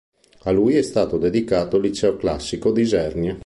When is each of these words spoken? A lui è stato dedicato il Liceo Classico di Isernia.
A 0.45 0.49
lui 0.49 0.77
è 0.77 0.81
stato 0.81 1.19
dedicato 1.19 1.77
il 1.77 1.83
Liceo 1.83 2.15
Classico 2.17 2.71
di 2.71 2.81
Isernia. 2.81 3.39